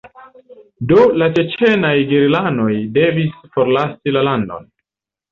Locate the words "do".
0.91-1.01